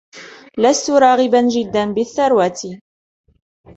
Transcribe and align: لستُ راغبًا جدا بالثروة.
لستُ 0.57 0.89
راغبًا 0.89 1.41
جدا 1.47 1.93
بالثروة. 1.93 2.79